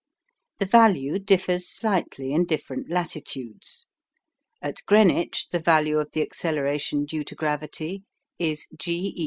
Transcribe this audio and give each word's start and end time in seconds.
The 0.57 0.65
value 0.65 1.19
differs 1.19 1.69
slightly 1.69 2.33
in 2.33 2.45
different 2.47 2.89
latitudes. 2.89 3.85
At 4.59 4.81
Greenwich 4.87 5.49
the 5.51 5.59
value 5.59 5.99
of 5.99 6.13
the 6.13 6.23
acceleration 6.23 7.05
due 7.05 7.23
to 7.23 7.35
gravity 7.35 8.01
is 8.39 8.65
g=981. 8.79 9.19